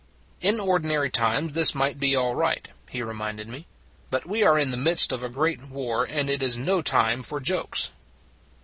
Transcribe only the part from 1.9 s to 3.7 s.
be all right," he reminded me;